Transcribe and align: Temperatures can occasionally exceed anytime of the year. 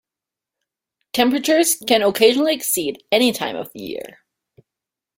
Temperatures 1.13 1.75
can 1.85 2.01
occasionally 2.01 2.55
exceed 2.55 3.03
anytime 3.11 3.55
of 3.55 3.71
the 3.73 3.83
year. 3.83 4.21